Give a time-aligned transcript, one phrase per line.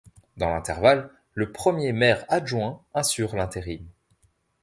[0.35, 3.87] Dans l'intervalle, le premier maire-adjoint assure l'intérim.